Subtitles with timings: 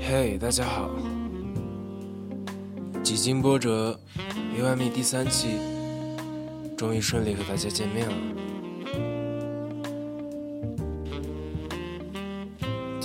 [0.00, 0.90] 嘿，大家好！
[3.02, 3.98] 几经波折，
[4.56, 5.58] 一万米第三期
[6.76, 8.16] 终于顺利和大家见面了。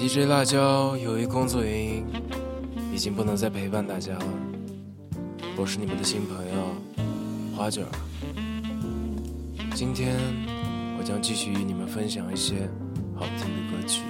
[0.06, 2.06] DJ 辣椒由于工作原因，
[2.94, 4.26] 已经不能再陪伴大家了。
[5.56, 6.76] 我是你们的新朋友
[7.56, 7.92] 花卷儿，
[9.74, 10.18] 今天
[11.00, 12.70] 我将继续与你们分享一些
[13.16, 14.02] 好听的歌曲。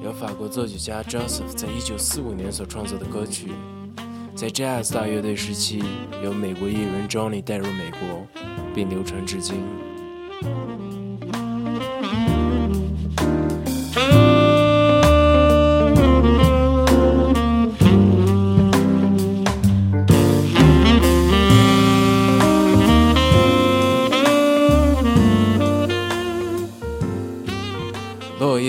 [0.00, 3.48] 由法国作曲家 Joseph 在一九四五年所创作的歌曲，
[4.36, 5.82] 在 Jazz 大乐队时期
[6.22, 8.24] 由美国艺人 Johnny 带入美国，
[8.72, 9.56] 并流传至今。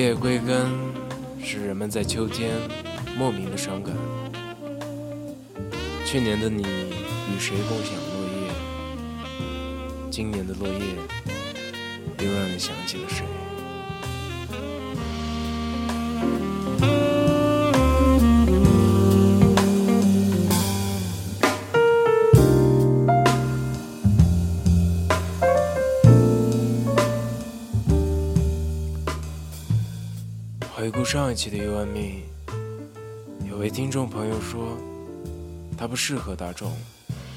[0.09, 0.65] 落叶归根，
[1.43, 2.49] 是人们在秋天
[3.15, 3.93] 莫名的伤感。
[6.03, 8.49] 去年的你与谁共享落叶？
[10.09, 10.79] 今年的落叶
[12.25, 13.23] 又让你想起了谁？
[31.11, 32.21] 上一期的 U N Me，
[33.49, 34.77] 有位听众朋友说，
[35.75, 36.71] 他不适合大众，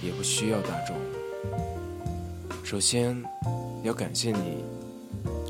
[0.03, 0.95] 也不需要大众。
[2.63, 3.17] 首先，
[3.83, 4.63] 要感谢你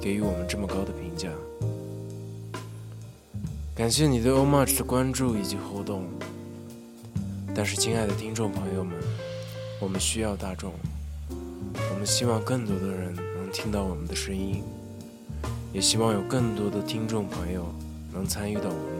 [0.00, 1.28] 给予我们这么高的评价，
[3.74, 6.04] 感谢你对 O Much 的关注以及互动。
[7.56, 8.94] 但是，亲爱的听众朋友们，
[9.80, 10.72] 我们需要大众，
[11.28, 14.62] 我们希望更多的人能听到我们的声音。
[15.72, 17.66] 也希望有更多的听众朋友
[18.12, 18.98] 能参与到我们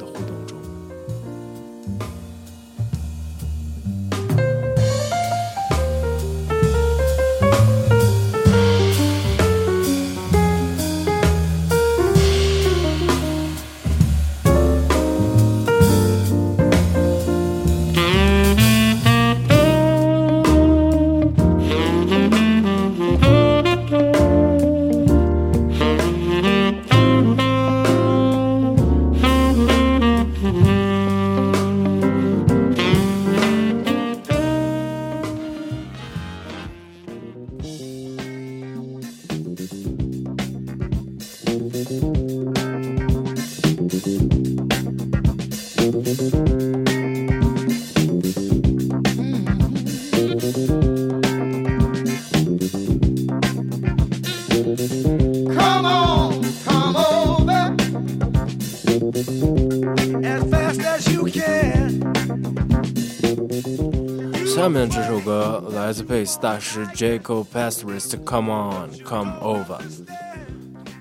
[65.93, 69.79] 歌来自贝斯大师 Jaco Pastorius 的《Come On, Come Over》。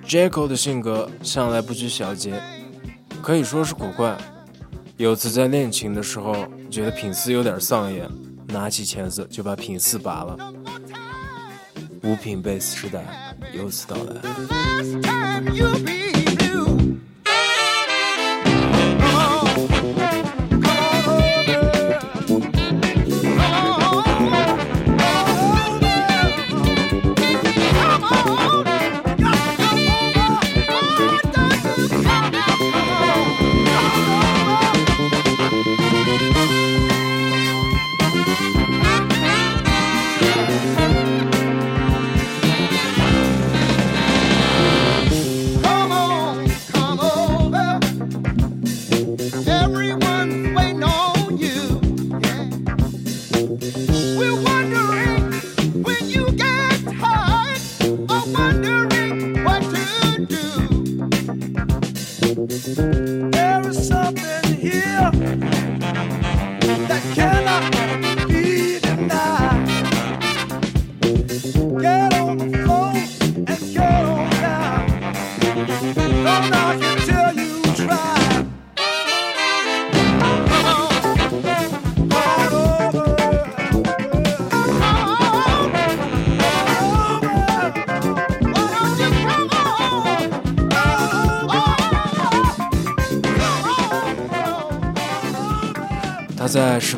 [0.06, 2.44] Jaco 的性格向来不拘小节，
[3.24, 4.18] 可以说是古怪。
[4.98, 8.06] 有次在练琴的时候，觉得品四有点丧眼，
[8.48, 10.38] 拿起钳子就把品四拔了。
[12.04, 14.22] 五品贝斯时代由此到来。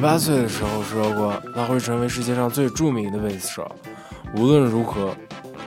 [0.04, 3.74] 八岁的时候说过，他会成为世界上最著名的贝斯手。
[4.36, 5.16] 无论如何，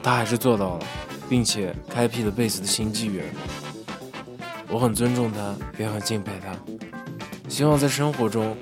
[0.02, 0.84] 他还是做到了，
[1.26, 3.24] 并且开辟了贝斯的新纪元。
[4.68, 6.54] 我很尊重他，也很敬佩他。
[7.48, 8.54] 希望在生活中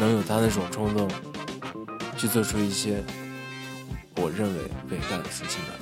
[0.00, 1.06] 能有他那种冲动，
[2.16, 3.04] 去做出一些
[4.16, 5.76] 我认为伟大的事情来。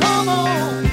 [0.00, 0.85] Come on,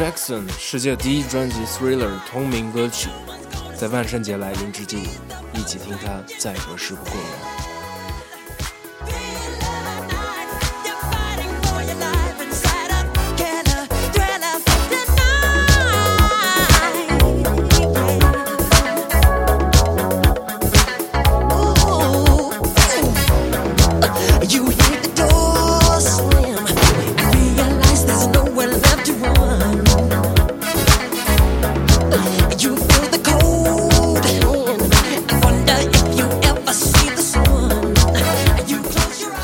[0.00, 3.10] Jackson 世界第一专辑《Thriller》同名歌曲，
[3.76, 5.10] 在万圣节来临之际，
[5.52, 7.49] 一起听它再合适不过了。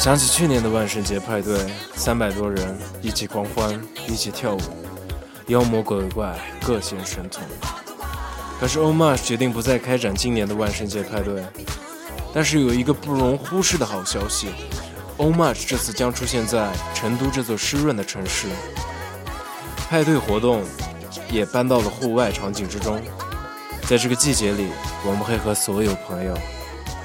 [0.06, 1.58] 想起去年的万圣节派对，
[1.96, 3.76] 三百多人一起狂欢，
[4.06, 4.60] 一起跳舞，
[5.48, 6.32] 妖魔鬼怪
[6.64, 7.42] 各显神通。
[8.60, 11.42] 可是 Omar 决定不再开展今年的万圣节派对，
[12.32, 14.46] 但是有一个不容忽视的好消息
[15.18, 18.46] ，Omar 这次将出现在成都这座湿润的城市，
[19.88, 20.62] 派对活动
[21.28, 23.02] 也搬到了户外场景之中。
[23.88, 24.68] 在这个季节里，
[25.04, 26.38] 我们会和所有朋友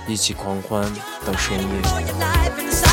[0.07, 0.83] 一起狂欢
[1.25, 2.90] 到深夜。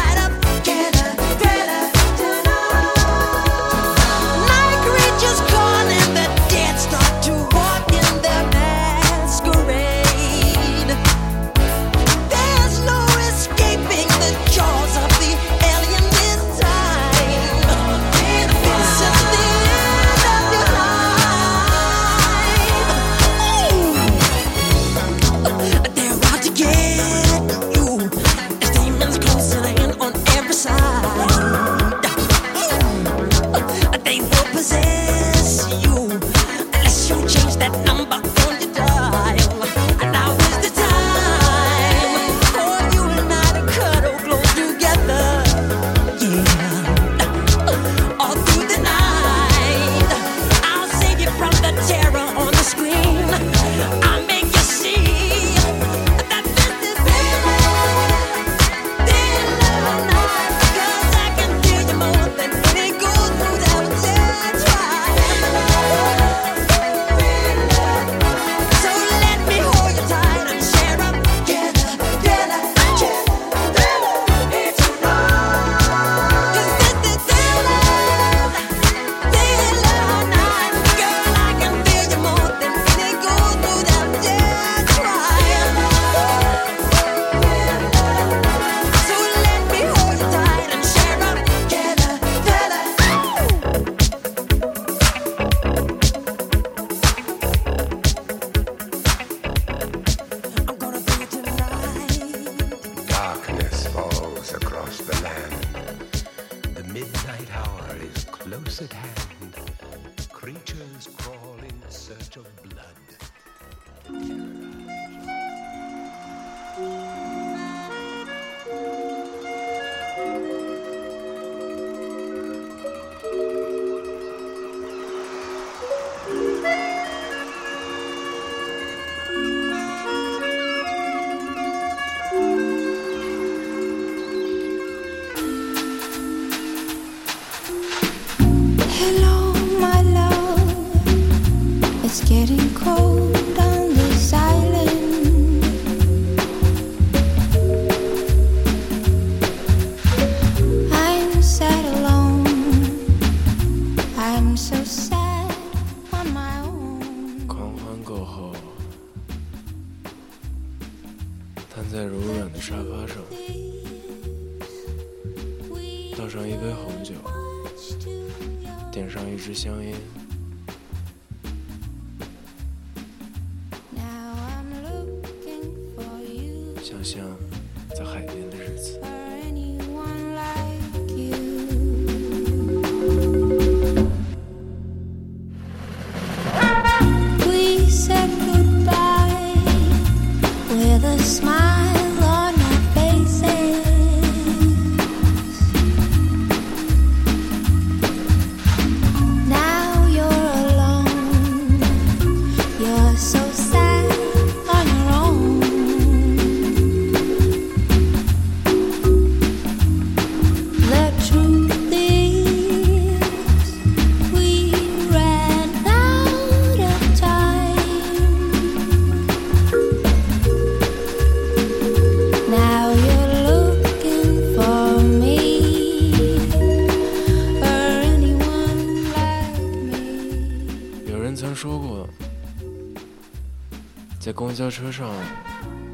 [234.28, 235.10] 在公交车上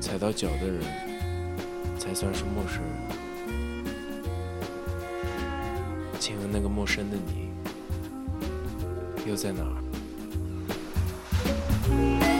[0.00, 0.82] 踩到脚的人，
[1.96, 2.90] 才算是陌生人。
[6.18, 7.50] 请问那个陌生的你，
[9.24, 12.33] 又在哪儿？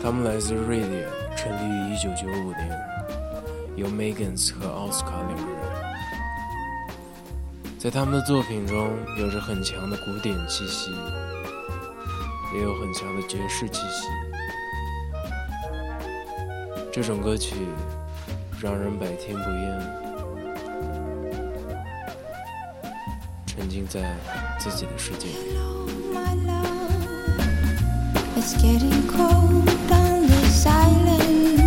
[0.00, 2.80] 他们来自瑞典成立于1995年，
[3.76, 5.68] 由 Megans 和奥斯卡两个人。
[7.78, 10.90] 在他们的作品中，有着很强的古典气息，
[12.54, 14.08] 也有很强的爵士气息。
[16.92, 17.54] 这种歌曲
[18.60, 19.80] 让人百听不厌，
[23.46, 24.16] 沉浸在
[24.58, 25.58] 自己的世界里。
[28.50, 31.57] It's getting cold on this island.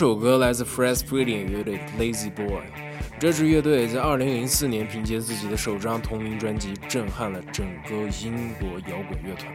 [0.00, 2.62] 首歌来自 Fresh Freeding 乐队 Lazy Boy。
[3.18, 9.52] 这支乐队在2004年凭借自己的首张同名专辑，震撼了整个英国摇滚乐团。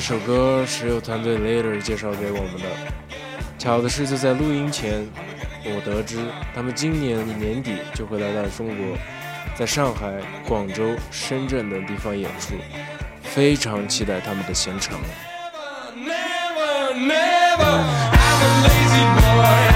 [0.00, 2.66] 这首歌是由团队 Later 介绍给我们的。
[3.58, 5.06] 巧的是，就在录音前，
[5.62, 6.16] 我得知
[6.54, 8.96] 他们今年年底就会来到中国，
[9.54, 10.10] 在上海、
[10.48, 12.54] 广州、深圳等地方演出，
[13.22, 14.98] 非常期待他们的现场。
[15.94, 17.84] Never, never.
[18.32, 19.69] I'm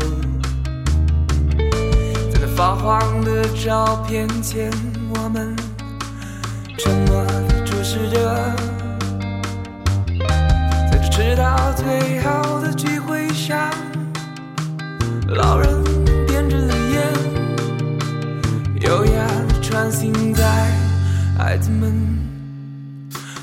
[2.31, 4.71] 在那发黄的照片前，
[5.13, 5.55] 我们
[6.77, 8.55] 沉默地注视着。
[10.91, 13.69] 在这迟到最后的聚会上，
[15.27, 15.83] 老人
[16.27, 17.13] 点着烟，
[18.81, 20.43] 优雅地穿行在
[21.37, 21.93] 孩子们。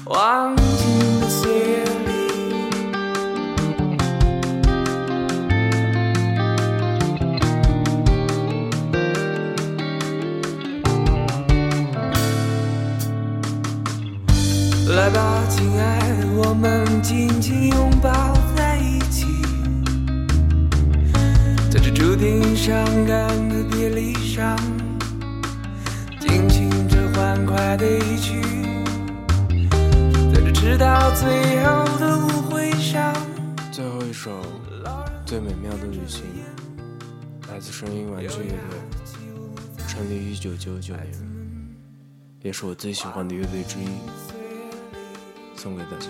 [0.06, 1.81] 忘情的岁月
[16.52, 19.24] 我们紧紧拥抱在一起，
[21.70, 24.54] 在这注定伤感的别离上，
[26.20, 28.42] 尽情着欢快的一曲。
[30.34, 33.14] 在这直到最后的舞会上，
[33.72, 34.30] 最后一首
[35.24, 36.22] 《最美妙的旅行》，
[37.50, 41.06] 来自声音玩具乐队，成立于一九九九年，
[42.42, 43.88] 也是我最喜欢的乐队之一，
[45.56, 46.06] 送给大家。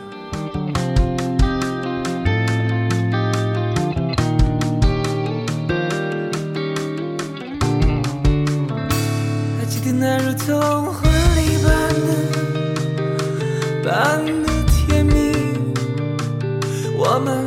[9.59, 10.51] 还记得那如同
[10.93, 11.69] 婚礼般
[12.07, 12.09] 的
[13.85, 13.93] 般
[14.43, 15.13] 的甜蜜，
[16.97, 17.45] 我们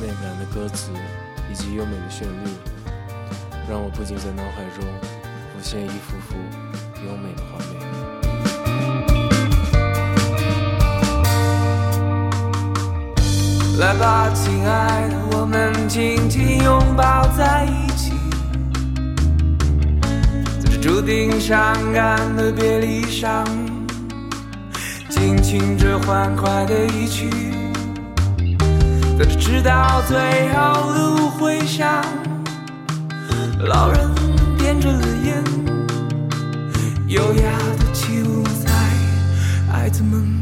[0.00, 0.90] 美感的歌词
[1.50, 2.48] 以及优美的旋律，
[3.68, 4.84] 让我不禁在脑海中
[5.52, 6.36] 浮现一幅幅
[7.04, 7.76] 优美的画面。
[13.78, 18.12] 来吧，亲爱的，我们紧紧拥抱在一起，
[20.58, 23.44] 在这注定伤感的别离上，
[25.10, 27.28] 尽情着欢快的一曲，
[29.18, 30.18] 在这直到最
[30.52, 32.04] 后的舞会上，
[33.60, 34.10] 老人
[34.58, 35.42] 点着了烟，
[37.06, 38.70] 优雅的起舞在
[39.72, 40.36] 孩子们。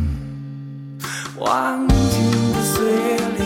[1.39, 3.43] 忘情的岁月里，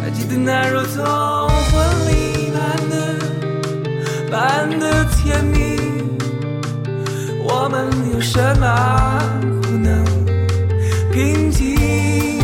[0.00, 1.31] 还记得那如同
[7.64, 9.22] 我们有什么
[9.62, 10.04] 不能
[11.12, 12.42] 平静？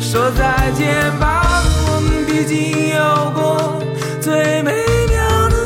[0.00, 3.80] 说再见吧，我们毕竟有过
[4.20, 4.72] 最美
[5.08, 5.56] 妙的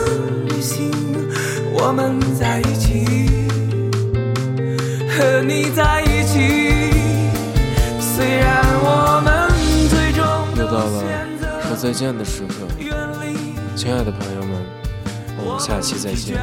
[0.48, 0.92] 旅行。
[1.72, 3.06] 我们在一起，
[5.08, 6.92] 和你在一起，
[7.98, 9.48] 虽然我们
[9.88, 10.22] 最终
[10.58, 11.02] 又到了
[11.62, 12.68] 说再见的时刻，
[13.74, 14.62] 亲爱的朋友们，
[15.38, 16.36] 我们下期再见。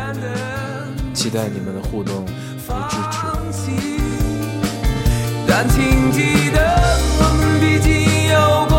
[1.28, 2.24] 期待你们的互动。
[2.24, 2.96] 与支
[3.52, 3.70] 持
[5.46, 6.58] 但请记得
[7.20, 7.92] 我们毕竟
[8.32, 8.36] 有
[8.70, 8.77] 过